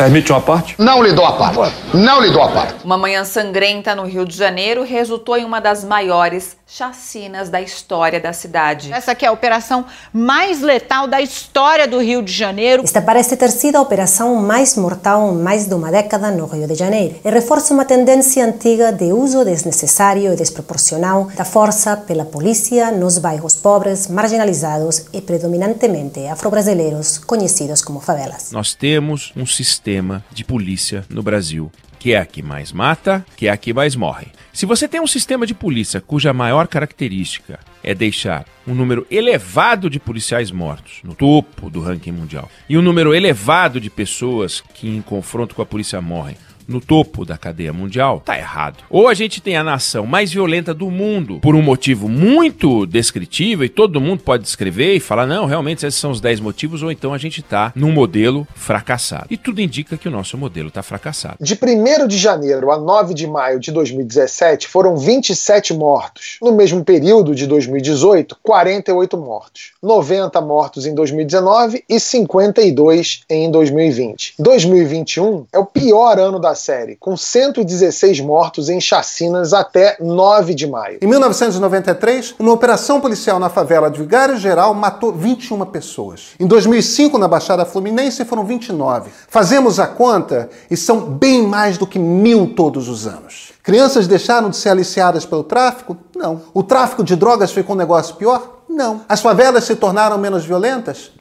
[0.00, 0.74] Permite uma parte?
[0.78, 1.76] Não lhe dou a parte.
[1.92, 2.82] Não lhe dou a parte.
[2.82, 8.18] Uma manhã sangrenta no Rio de Janeiro resultou em uma das maiores chacinas da história
[8.18, 8.90] da cidade.
[8.92, 12.82] Essa aqui é a operação mais letal da história do Rio de Janeiro.
[12.82, 16.66] Esta parece ter sido a operação mais mortal em mais de uma década no Rio
[16.66, 22.24] de Janeiro e reforça uma tendência antiga de uso desnecessário e desproporcional da força pela
[22.24, 28.52] polícia nos bairros pobres, marginalizados e predominantemente afro-brasileiros, conhecidos como favelas.
[28.52, 29.89] Nós temos um sistema
[30.32, 33.94] de polícia no Brasil que é a que mais mata, que é a que mais
[33.94, 34.28] morre.
[34.54, 39.90] Se você tem um sistema de polícia cuja maior característica é deixar um número elevado
[39.90, 44.88] de policiais mortos no topo do ranking mundial e um número elevado de pessoas que
[44.88, 46.36] em confronto com a polícia morrem
[46.70, 48.84] no topo da cadeia mundial, tá errado.
[48.88, 53.64] Ou a gente tem a nação mais violenta do mundo por um motivo muito descritível
[53.64, 56.92] e todo mundo pode descrever e falar, não, realmente esses são os 10 motivos, ou
[56.92, 59.26] então a gente tá num modelo fracassado.
[59.30, 61.36] E tudo indica que o nosso modelo tá fracassado.
[61.40, 66.38] De 1 de janeiro a 9 de maio de 2017, foram 27 mortos.
[66.40, 69.72] No mesmo período de 2018, 48 mortos.
[69.82, 74.34] 90 mortos em 2019 e 52 em 2020.
[74.38, 80.66] 2021 é o pior ano da série, com 116 mortos em chacinas até 9 de
[80.66, 80.98] maio.
[81.00, 86.28] Em 1993, uma operação policial na favela de Vigário Geral matou 21 pessoas.
[86.38, 89.10] Em 2005, na Baixada Fluminense, foram 29.
[89.28, 93.52] Fazemos a conta e são bem mais do que mil todos os anos.
[93.62, 95.96] Crianças deixaram de ser aliciadas pelo tráfico?
[96.14, 96.42] Não.
[96.52, 98.62] O tráfico de drogas ficou um negócio pior?
[98.68, 99.02] Não.
[99.08, 101.12] As favelas se tornaram menos violentas?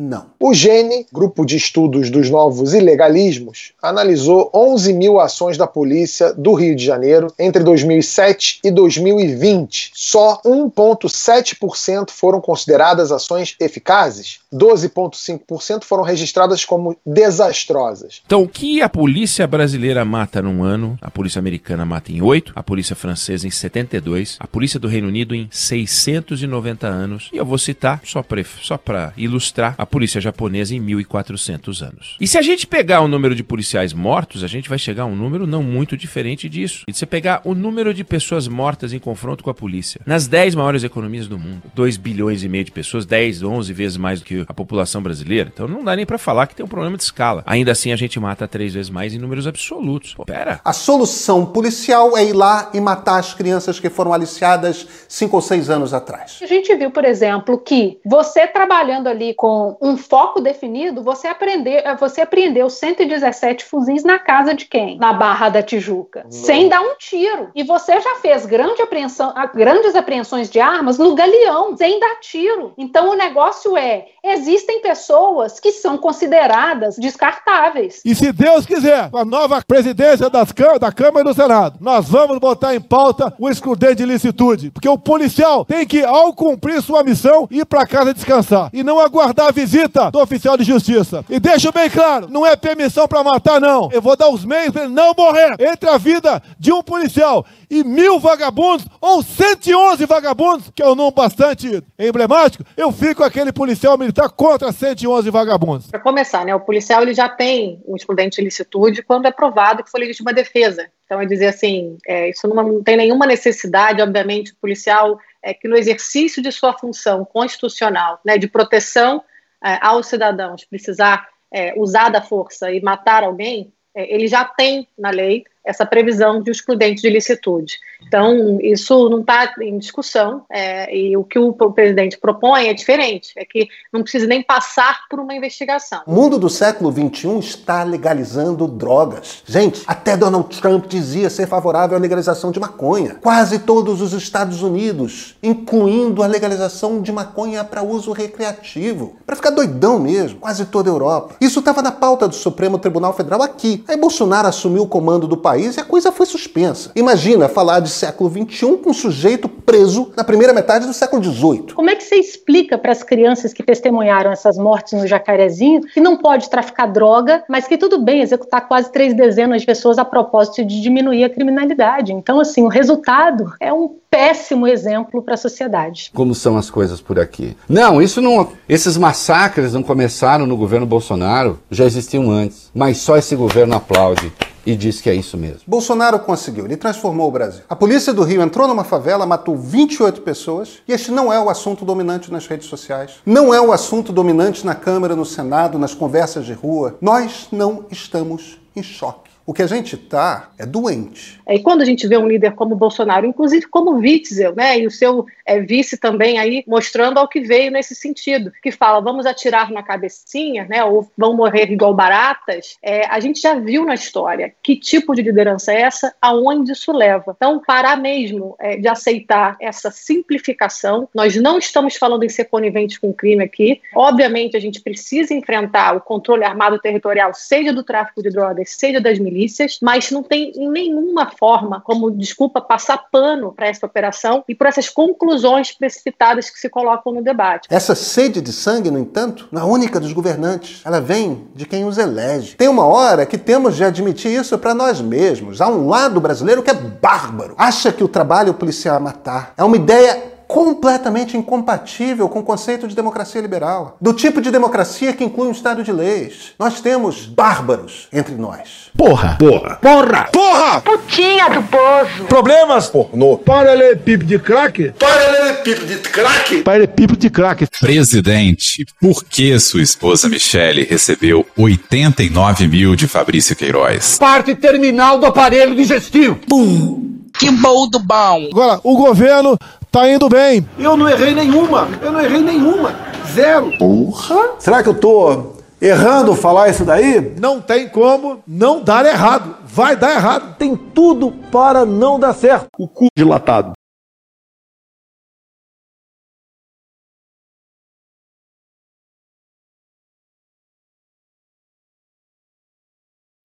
[0.00, 0.26] Não.
[0.38, 6.54] O GENE, Grupo de Estudos dos Novos Ilegalismos, analisou 11 mil ações da polícia do
[6.54, 9.90] Rio de Janeiro entre 2007 e 2020.
[9.92, 18.22] Só 1,7% foram consideradas ações eficazes, 12,5% foram registradas como desastrosas.
[18.24, 22.52] Então, o que a polícia brasileira mata num ano, a polícia americana mata em 8,
[22.54, 27.44] a polícia francesa em 72, a polícia do Reino Unido em 690 anos, e eu
[27.44, 32.16] vou citar, só para ilustrar, a polícia japonesa em 1400 anos.
[32.20, 35.06] E se a gente pegar o número de policiais mortos, a gente vai chegar a
[35.06, 36.84] um número não muito diferente disso.
[36.86, 40.26] E se você pegar o número de pessoas mortas em confronto com a polícia, nas
[40.26, 44.20] 10 maiores economias do mundo, 2 bilhões e meio de pessoas, 10, 11 vezes mais
[44.20, 45.50] do que a população brasileira.
[45.52, 47.42] Então não dá nem para falar que tem um problema de escala.
[47.46, 50.14] Ainda assim a gente mata três vezes mais em números absolutos.
[50.14, 50.60] Pô, pera.
[50.64, 55.42] A solução policial é ir lá e matar as crianças que foram aliciadas 5 ou
[55.42, 56.38] 6 anos atrás.
[56.42, 61.82] A gente viu, por exemplo, que você trabalhando ali com um foco definido, você aprender,
[61.98, 64.98] você apreendeu 117 fuzis na casa de quem?
[64.98, 66.32] Na Barra da Tijuca, Não.
[66.32, 67.50] sem dar um tiro.
[67.54, 72.72] E você já fez grande apreensão, grandes apreensões de armas no Galeão, sem dar tiro.
[72.76, 78.00] Então o negócio é, existem pessoas que são consideradas descartáveis.
[78.04, 82.08] E se Deus quiser, com a nova presidência das da Câmara e do Senado, nós
[82.08, 86.82] vamos botar em pauta o excludente de licitude, porque o policial tem que, ao cumprir
[86.82, 91.24] sua missão, ir para casa descansar e não aguardar a visita do oficial de justiça.
[91.28, 93.88] E deixo bem claro, não é permissão para matar, não.
[93.92, 97.44] Eu vou dar os meios para ele não morrer entre a vida de um policial
[97.68, 103.52] e mil vagabundos, ou 111 vagabundos, que é um número bastante emblemático, eu fico aquele
[103.52, 105.90] policial militar contra 111 vagabundos.
[105.90, 109.82] Para começar, né, o policial ele já tem um excludente de licitude quando é provado
[109.82, 110.88] que foi legítima defesa.
[111.04, 115.54] Então, é dizer assim, é, isso não, não tem nenhuma necessidade, obviamente, o policial é
[115.54, 119.22] que no exercício de sua função constitucional, né, de proteção
[119.64, 124.86] é, aos cidadãos, precisar é, usar da força e matar alguém, é, ele já tem
[124.98, 127.78] na lei essa previsão de excludente de licitude.
[128.06, 133.32] Então, isso não está em discussão, é, e o que o presidente propõe é diferente,
[133.36, 136.00] é que não precisa nem passar por uma investigação.
[136.06, 139.42] O mundo do século XXI está legalizando drogas.
[139.44, 143.16] Gente, até Donald Trump dizia ser favorável à legalização de maconha.
[143.20, 149.16] Quase todos os Estados Unidos, incluindo a legalização de maconha para uso recreativo.
[149.26, 151.34] Para ficar doidão mesmo, quase toda a Europa.
[151.42, 153.84] Isso estava na pauta do Supremo Tribunal Federal aqui.
[153.86, 156.90] Aí Bolsonaro assumiu o comando do país e a coisa foi suspensa.
[156.94, 161.74] Imagina falar de século XXI com um sujeito preso na primeira metade do século XVIII.
[161.74, 166.00] Como é que você explica para as crianças que testemunharam essas mortes no Jacarezinho que
[166.00, 170.04] não pode traficar droga, mas que tudo bem executar quase três dezenas de pessoas a
[170.04, 172.12] propósito de diminuir a criminalidade?
[172.12, 176.10] Então, assim, o resultado é um péssimo exemplo para a sociedade.
[176.14, 177.56] Como são as coisas por aqui?
[177.68, 178.52] Não, isso não.
[178.68, 182.70] Esses massacres não começaram no governo Bolsonaro, já existiam antes.
[182.74, 184.32] Mas só esse governo aplaude
[184.68, 185.60] e diz que é isso mesmo.
[185.66, 187.62] Bolsonaro conseguiu, ele transformou o Brasil.
[187.70, 191.48] A polícia do Rio entrou numa favela, matou 28 pessoas, e este não é o
[191.48, 193.12] assunto dominante nas redes sociais.
[193.24, 196.98] Não é o assunto dominante na Câmara, no Senado, nas conversas de rua.
[197.00, 199.27] Nós não estamos em choque.
[199.48, 201.40] O que a gente tá é doente.
[201.48, 204.90] E quando a gente vê um líder como Bolsonaro, inclusive como Witzel, né, e o
[204.90, 209.70] seu é, vice também aí mostrando ao que veio nesse sentido, que fala vamos atirar
[209.70, 214.52] na cabecinha, né, ou vão morrer igual baratas, é, a gente já viu na história
[214.62, 217.34] que tipo de liderança é essa, aonde isso leva.
[217.34, 223.00] Então, parar mesmo é, de aceitar essa simplificação, nós não estamos falando em ser conivente
[223.00, 228.22] com crime aqui, obviamente a gente precisa enfrentar o controle armado territorial, seja do tráfico
[228.22, 232.98] de drogas, seja das milícias, milícias, mas não tem em nenhuma forma como desculpa passar
[233.10, 237.68] pano para essa operação e por essas conclusões precipitadas que se colocam no debate.
[237.70, 240.82] Essa sede de sangue, no entanto, não é única dos governantes.
[240.84, 242.56] Ela vem de quem os elege.
[242.56, 245.60] Tem uma hora que temos de admitir isso para nós mesmos.
[245.60, 247.54] Há um lado brasileiro que é bárbaro.
[247.56, 249.52] Acha que o trabalho policial é matar.
[249.56, 255.12] É uma ideia completamente incompatível com o conceito de democracia liberal, do tipo de democracia
[255.12, 256.54] que inclui um Estado de leis.
[256.58, 258.90] Nós temos bárbaros entre nós.
[258.96, 259.36] Porra!
[259.38, 259.78] Porra!
[259.82, 260.28] Porra!
[260.32, 260.80] Porra!
[260.80, 262.24] Putinha do poço!
[262.28, 262.88] Problemas?
[262.88, 263.36] Pornô!
[263.36, 264.94] Paralelepípedo de crack?
[264.98, 266.62] Paralelepípedo de crack?
[266.62, 267.66] Paralelepípedo de crack.
[267.78, 274.16] Presidente, por que sua esposa Michele recebeu 89 mil de Fabrício Queiroz?
[274.18, 276.38] Parte terminal do aparelho digestivo.
[276.48, 277.18] Bum!
[277.38, 278.48] Que bom do bom!
[278.50, 279.56] Agora, o governo
[279.90, 280.68] tá indo bem.
[280.78, 281.88] Eu não errei nenhuma.
[282.00, 282.94] Eu não errei nenhuma.
[283.32, 283.76] Zero.
[283.78, 284.56] Porra!
[284.58, 287.20] Será que eu tô errando falar isso daí?
[287.38, 289.56] Não tem como não dar errado.
[289.64, 290.56] Vai dar errado.
[290.56, 292.68] Tem tudo para não dar certo.
[292.78, 293.72] O cu dilatado.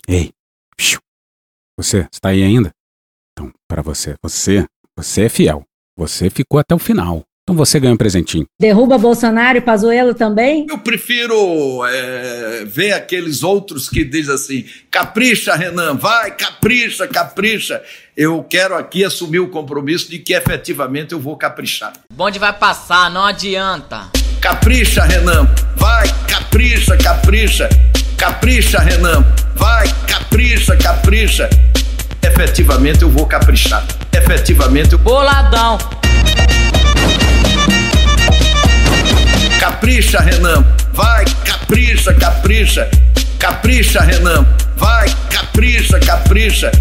[0.07, 0.31] Ei,
[1.77, 2.71] você está aí ainda?
[3.31, 5.63] Então, para você, você, você é fiel.
[5.97, 7.23] Você ficou até o final.
[7.43, 8.45] Então você ganha um presentinho.
[8.59, 10.65] Derruba Bolsonaro e Pazuello também?
[10.69, 17.83] Eu prefiro é, ver aqueles outros que dizem assim: capricha, Renan, vai, capricha, capricha.
[18.15, 21.91] Eu quero aqui assumir o compromisso de que efetivamente eu vou caprichar.
[22.11, 24.09] O bonde vai passar, não adianta.
[24.39, 27.69] Capricha, Renan, vai, capricha, capricha.
[28.17, 29.21] Capricha, Renan,
[29.55, 31.49] vai, capricha, capricha.
[32.35, 33.85] Efetivamente eu vou caprichar.
[34.11, 34.97] Efetivamente eu.
[34.97, 35.77] Boladão!
[39.59, 40.65] Capricha, Renan.
[40.91, 42.89] Vai, capricha, capricha.
[43.37, 44.47] Capricha, Renan.
[44.75, 46.71] Vai, capricha, capricha.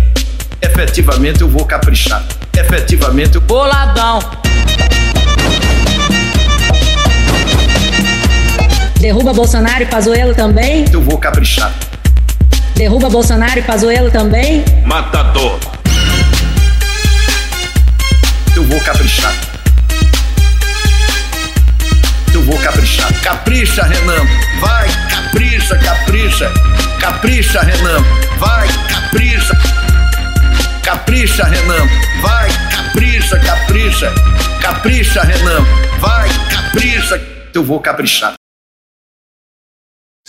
[0.62, 2.24] Efetivamente eu vou caprichar.
[2.56, 3.42] Efetivamente eu.
[3.42, 4.20] Boladão!
[8.98, 10.86] Derruba Bolsonaro e Pazuello também?
[10.90, 11.70] Eu vou caprichar.
[12.83, 14.64] Derruba Bolsonaro e Pazuello também?
[14.85, 15.57] Matador.
[18.57, 19.33] Eu vou caprichar.
[22.35, 23.09] Eu vou caprichar.
[23.23, 24.27] Capricha, Renan.
[24.61, 26.53] Vai, capricha, capricha.
[27.01, 28.05] Capricha, Renan.
[28.40, 29.57] Vai, capricha.
[30.83, 31.88] Capricha, Renan.
[32.21, 34.12] Vai, capricha, capricha.
[34.61, 35.64] Capricha, Renan.
[36.01, 37.23] Vai, capricha.
[37.55, 38.41] Eu vou caprichar.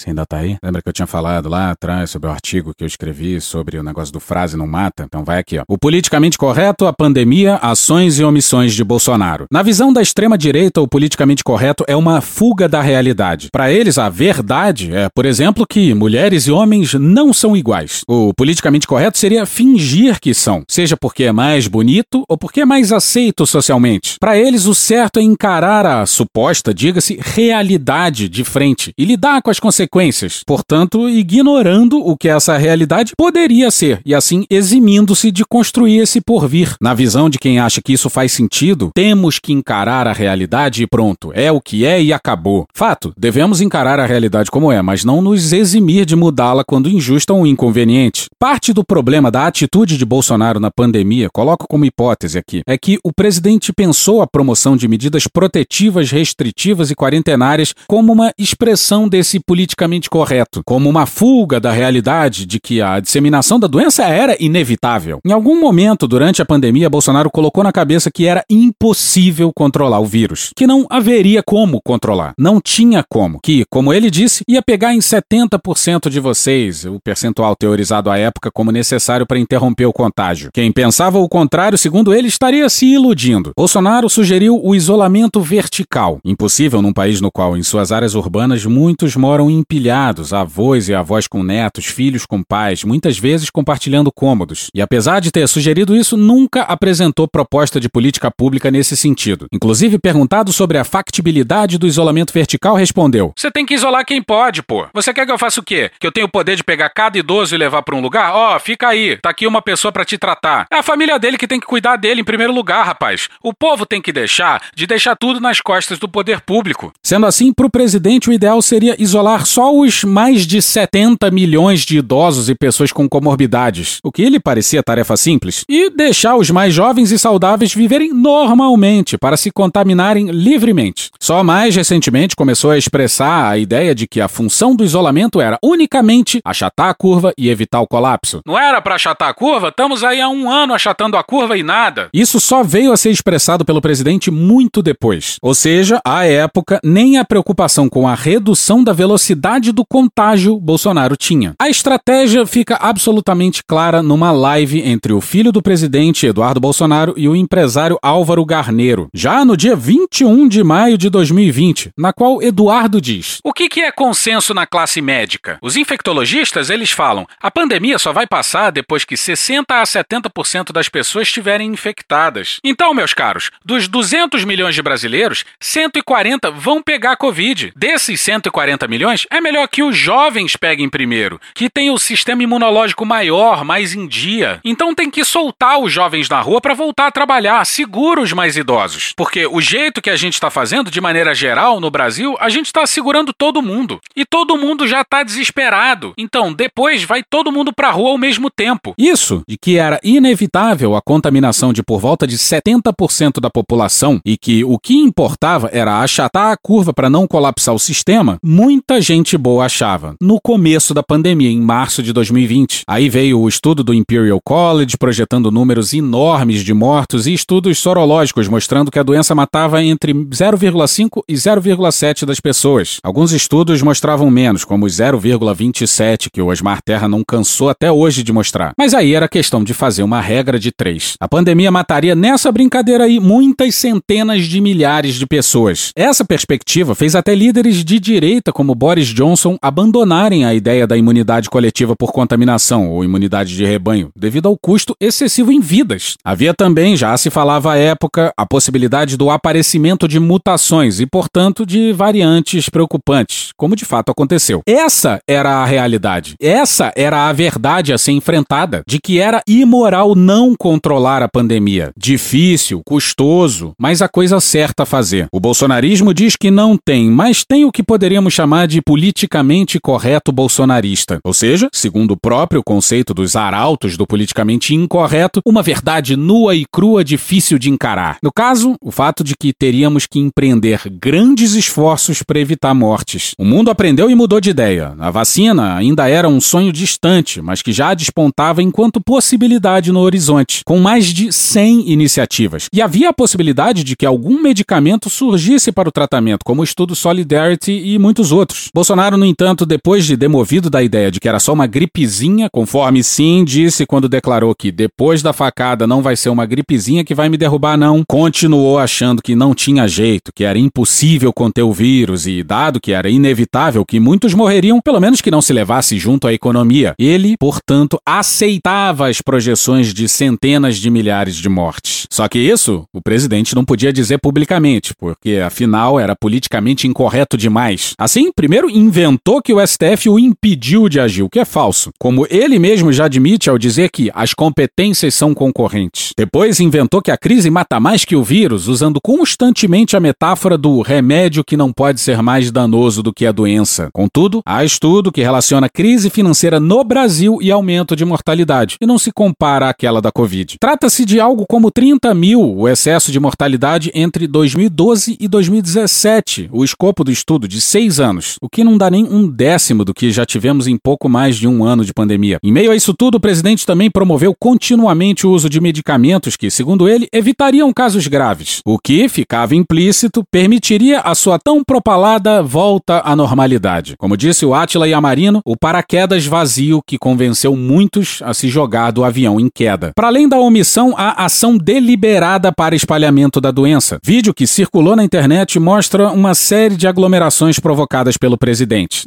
[0.03, 0.57] Você ainda tá aí?
[0.61, 3.83] Lembra que eu tinha falado lá atrás sobre o artigo que eu escrevi sobre o
[3.83, 5.03] negócio do frase não mata?
[5.03, 5.63] Então vai aqui, ó.
[5.65, 9.45] O politicamente correto, a pandemia, ações e omissões de Bolsonaro.
[9.49, 13.47] Na visão da extrema direita, o politicamente correto é uma fuga da realidade.
[13.49, 18.01] Para eles, a verdade é, por exemplo, que mulheres e homens não são iguais.
[18.05, 22.65] O politicamente correto seria fingir que são, seja porque é mais bonito ou porque é
[22.65, 24.17] mais aceito socialmente.
[24.19, 29.49] Para eles, o certo é encarar a suposta, diga-se, realidade de frente e lidar com
[29.49, 35.45] as consequências consequências, portanto, ignorando o que essa realidade poderia ser e assim eximindo-se de
[35.45, 36.75] construir esse porvir.
[36.81, 40.87] Na visão de quem acha que isso faz sentido, temos que encarar a realidade e
[40.87, 42.65] pronto, é o que é e acabou.
[42.73, 47.31] Fato, devemos encarar a realidade como é, mas não nos eximir de mudá-la quando injusta
[47.31, 48.25] ou inconveniente.
[48.39, 52.97] Parte do problema da atitude de Bolsonaro na pandemia, coloco como hipótese aqui, é que
[53.03, 59.39] o presidente pensou a promoção de medidas protetivas, restritivas e quarentenárias como uma expressão desse
[59.83, 65.19] politicamente correto, como uma fuga da realidade de que a disseminação da doença era inevitável.
[65.25, 70.05] Em algum momento durante a pandemia, Bolsonaro colocou na cabeça que era impossível controlar o
[70.05, 74.93] vírus, que não haveria como controlar, não tinha como, que, como ele disse, ia pegar
[74.93, 80.49] em 70% de vocês, o percentual teorizado à época como necessário para interromper o contágio.
[80.53, 83.51] Quem pensava o contrário, segundo ele, estaria se iludindo.
[83.57, 89.15] Bolsonaro sugeriu o isolamento vertical, impossível num país no qual, em suas áreas urbanas, muitos
[89.15, 94.67] moram empilhados, avós e avós com netos, filhos com pais, muitas vezes compartilhando cômodos.
[94.71, 99.47] E apesar de ter sugerido isso, nunca apresentou proposta de política pública nesse sentido.
[99.51, 104.61] Inclusive, perguntado sobre a factibilidade do isolamento vertical, respondeu: Você tem que isolar quem pode,
[104.61, 104.85] pô.
[104.93, 105.89] Você quer que eu faça o quê?
[105.99, 108.31] Que eu tenho o poder de pegar cada idoso e levar para um lugar?
[108.31, 110.67] Ó, oh, fica aí, tá aqui uma pessoa para te tratar.
[110.71, 113.27] É a família dele que tem que cuidar dele em primeiro lugar, rapaz.
[113.41, 116.93] O povo tem que deixar de deixar tudo nas costas do poder público.
[117.01, 121.81] Sendo assim, para o presidente, o ideal seria isolar só os mais de 70 milhões
[121.81, 126.49] de idosos e pessoas com comorbidades, o que lhe parecia tarefa simples, e deixar os
[126.49, 131.11] mais jovens e saudáveis viverem normalmente para se contaminarem livremente.
[131.19, 135.59] Só mais recentemente começou a expressar a ideia de que a função do isolamento era
[135.63, 138.41] unicamente achatar a curva e evitar o colapso.
[138.47, 139.67] Não era para achatar a curva?
[139.67, 142.09] Estamos aí há um ano achatando a curva e nada.
[142.11, 145.37] Isso só veio a ser expressado pelo presidente muito depois.
[145.43, 149.42] Ou seja, à época, nem a preocupação com a redução da velocidade
[149.73, 151.53] do contágio Bolsonaro tinha.
[151.59, 157.27] A estratégia fica absolutamente clara numa live entre o filho do presidente, Eduardo Bolsonaro, e
[157.27, 163.01] o empresário Álvaro Garneiro, já no dia 21 de maio de 2020, na qual Eduardo
[163.01, 165.57] diz: O que, que é consenso na classe médica?
[165.61, 170.87] Os infectologistas, eles falam, a pandemia só vai passar depois que 60 a 70% das
[170.87, 172.59] pessoas estiverem infectadas.
[172.63, 177.73] Então, meus caros, dos 200 milhões de brasileiros, 140 vão pegar Covid.
[177.75, 183.03] Desses 140 milhões, é melhor que os jovens peguem primeiro, que tem o sistema imunológico
[183.03, 184.59] maior, mais em dia.
[184.63, 188.55] Então tem que soltar os jovens na rua para voltar a trabalhar, segura os mais
[188.55, 189.11] idosos.
[189.17, 192.67] Porque o jeito que a gente está fazendo, de maneira geral, no Brasil, a gente
[192.67, 193.99] está segurando todo mundo.
[194.15, 196.13] E todo mundo já está desesperado.
[196.15, 198.93] Então, depois vai todo mundo para a rua ao mesmo tempo.
[198.99, 204.37] Isso, de que era inevitável a contaminação de por volta de 70% da população e
[204.37, 209.22] que o que importava era achatar a curva para não colapsar o sistema, muita gente
[209.37, 210.15] boa achava.
[210.21, 212.83] No começo da pandemia, em março de 2020.
[212.87, 218.47] Aí veio o estudo do Imperial College projetando números enormes de mortos e estudos sorológicos
[218.47, 222.97] mostrando que a doença matava entre 0,5 e 0,7 das pessoas.
[223.03, 228.23] Alguns estudos mostravam menos, como os 0,27 que o Osmar Terra não cansou até hoje
[228.23, 228.73] de mostrar.
[228.77, 231.15] Mas aí era questão de fazer uma regra de três.
[231.19, 235.91] A pandemia mataria nessa brincadeira aí muitas centenas de milhares de pessoas.
[235.95, 241.49] Essa perspectiva fez até líderes de direita como Boris Johnson abandonarem a ideia da imunidade
[241.49, 246.15] coletiva por contaminação ou imunidade de rebanho, devido ao custo excessivo em vidas.
[246.23, 251.65] Havia também, já se falava à época, a possibilidade do aparecimento de mutações e, portanto,
[251.65, 254.61] de variantes preocupantes, como de fato aconteceu.
[254.67, 256.35] Essa era a realidade.
[256.41, 261.91] Essa era a verdade a ser enfrentada, de que era imoral não controlar a pandemia.
[261.97, 265.27] Difícil, custoso, mas a coisa certa a fazer.
[265.31, 270.31] O bolsonarismo diz que não tem, mas tem o que poderíamos chamar de politicamente correto
[270.31, 271.19] bolsonarista.
[271.25, 276.63] Ou seja, segundo o próprio conceito dos arautos do politicamente incorreto, uma verdade nua e
[276.71, 278.17] crua difícil de encarar.
[278.23, 283.33] No caso, o fato de que teríamos que empreender grandes esforços para evitar mortes.
[283.37, 284.95] O mundo aprendeu e mudou de ideia.
[284.97, 290.61] A vacina ainda era um sonho distante, mas que já despontava enquanto possibilidade no horizonte,
[290.65, 292.67] com mais de 100 iniciativas.
[292.71, 296.95] E havia a possibilidade de que algum medicamento surgisse para o tratamento, como o estudo
[296.95, 298.69] Solidarity e muitos outros.
[298.73, 303.03] Bolsonaro, no entanto, depois de demovido da ideia de que era só uma gripezinha, conforme
[303.03, 307.29] sim disse quando declarou que depois da facada não vai ser uma gripezinha que vai
[307.29, 312.27] me derrubar, não, continuou achando que não tinha jeito, que era impossível conter o vírus
[312.27, 316.27] e, dado que era inevitável que muitos morreriam, pelo menos que não se levasse junto
[316.27, 316.93] à economia.
[316.99, 322.05] Ele, portanto, aceitava as projeções de centenas de milhares de mortes.
[322.11, 327.93] Só que isso o presidente não podia dizer publicamente, porque afinal era politicamente incorreto demais.
[327.97, 331.91] Assim, primeiro inventou que o STF o impediu de agir, o que é falso.
[331.97, 336.13] Como ele mesmo já admite ao dizer que as competências são concorrentes.
[336.17, 340.81] Depois inventou que a crise mata mais que o vírus, usando constantemente a metáfora do
[340.81, 343.89] remédio que não pode ser mais danoso do que a doença.
[343.93, 348.97] Contudo, há estudo que relaciona crise financeira no Brasil e aumento de mortalidade, e não
[348.97, 350.57] se compara àquela da Covid.
[350.59, 356.63] Trata-se de algo como 30 mil o excesso de mortalidade entre 2012 e 2017, o
[356.63, 360.11] escopo do estudo de seis anos, o que não dá nem um décimo do que
[360.11, 362.37] já tivemos em pouco mais de um ano de pandemia.
[362.43, 366.49] Em meio a isso tudo, o presidente também promoveu continuamente o uso de medicamentos que,
[366.49, 373.01] segundo ele, evitariam casos graves, o que, ficava implícito, permitiria a sua tão propalada volta
[373.05, 373.95] à normalidade.
[373.97, 379.03] Como disse o Átila Yamarino, o paraquedas vazio que convenceu muitos a se jogar do
[379.03, 379.91] avião em queda.
[379.95, 383.97] Para além da omissão, a ação deliberada para espalhamento da doença.
[384.03, 388.52] Vídeo que circulou na internet mostra uma série de aglomerações provocadas pelo presidente.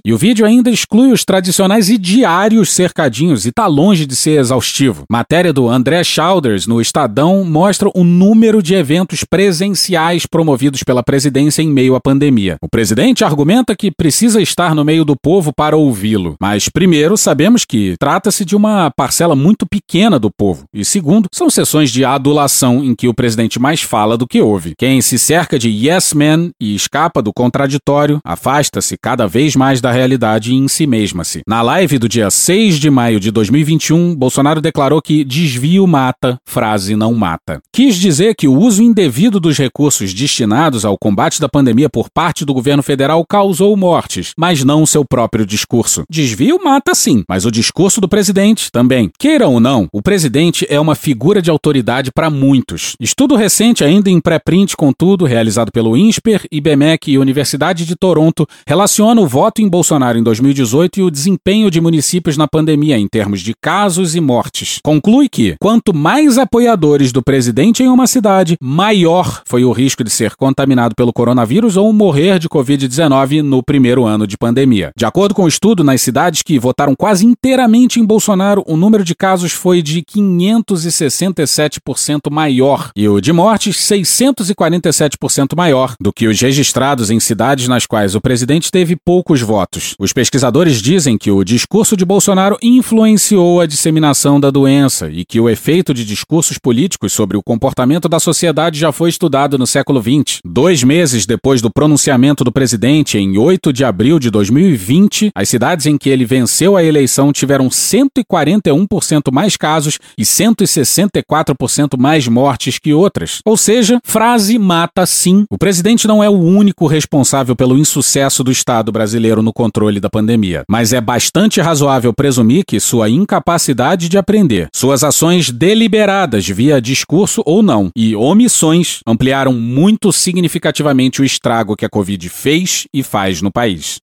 [0.05, 4.41] E o vídeo ainda exclui os tradicionais e diários cercadinhos e tá longe de ser
[4.41, 5.05] exaustivo.
[5.11, 11.63] Matéria do André Chalders no Estadão mostra o número de eventos presenciais promovidos pela presidência
[11.63, 12.57] em meio à pandemia.
[12.63, 16.37] O presidente argumenta que precisa estar no meio do povo para ouvi-lo.
[16.41, 20.65] Mas, primeiro, sabemos que trata-se de uma parcela muito pequena do povo.
[20.75, 24.75] E, segundo, são sessões de adulação em que o presidente mais fala do que ouve.
[24.79, 29.93] Quem se cerca de yes men e escapa do contraditório afasta-se cada vez mais da
[29.93, 31.43] realidade em si mesma-se.
[31.47, 36.97] Na live do dia 6 de maio de 2021, Bolsonaro declarou que desvio mata, frase
[36.97, 37.61] não mata.
[37.73, 42.45] Quis dizer que o uso indevido dos recursos destinados ao combate da pandemia por parte
[42.45, 46.05] do governo federal causou mortes, mas não seu próprio discurso.
[46.09, 49.11] Desvio mata sim, mas o discurso do presidente também.
[49.19, 52.97] Queiram ou não, o presidente é uma figura de autoridade para muitos.
[52.99, 59.21] Estudo recente, ainda em pré-print, contudo, realizado pelo INSPER, IBMEC e Universidade de Toronto, relaciona
[59.21, 63.41] o voto em Bolsonaro em 2018 e o desempenho de municípios na pandemia em termos
[63.41, 64.79] de casos e mortes.
[64.83, 70.11] Conclui que, quanto mais apoiadores do presidente em uma cidade, maior foi o risco de
[70.11, 74.91] ser contaminado pelo coronavírus ou morrer de Covid-19 no primeiro ano de pandemia.
[74.97, 79.05] De acordo com o estudo, nas cidades que votaram quase inteiramente em Bolsonaro, o número
[79.05, 86.41] de casos foi de 567% maior e o de mortes 647% maior do que os
[86.41, 89.95] registrados em cidades nas quais o presidente teve poucos votos.
[89.99, 95.41] Os pesquisadores dizem que o discurso de Bolsonaro influenciou a disseminação da doença e que
[95.41, 100.03] o efeito de discursos políticos sobre o comportamento da sociedade já foi estudado no século
[100.03, 100.41] XX.
[100.45, 105.87] Dois meses depois do pronunciamento do presidente, em 8 de abril de 2020, as cidades
[105.87, 112.93] em que ele venceu a eleição tiveram 141% mais casos e 164% mais mortes que
[112.93, 113.39] outras.
[113.47, 115.47] Ou seja, frase mata sim.
[115.51, 120.11] O presidente não é o único responsável pelo insucesso do Estado brasileiro no controle da
[120.11, 126.81] pandemia, mas é bastante razoável presumir que sua incapacidade de aprender, suas ações deliberadas via
[126.81, 133.05] discurso ou não e omissões ampliaram muito significativamente o estrago que a Covid fez e
[133.05, 133.99] faz no país.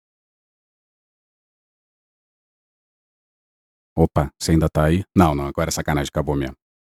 [3.98, 5.04] Opa, você ainda tá aí?
[5.16, 6.56] Não, não, agora é sacanagem, acabou mesmo.